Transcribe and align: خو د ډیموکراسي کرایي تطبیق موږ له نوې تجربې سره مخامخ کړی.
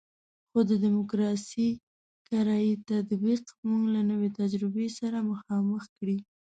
خو 0.49 0.59
د 0.69 0.71
ډیموکراسي 0.83 1.69
کرایي 2.27 2.73
تطبیق 2.89 3.43
موږ 3.67 3.83
له 3.95 4.01
نوې 4.09 4.29
تجربې 4.39 4.87
سره 4.99 5.17
مخامخ 5.31 5.83
کړی. 5.97 6.17